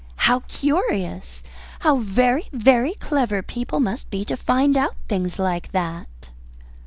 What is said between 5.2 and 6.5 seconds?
like that!"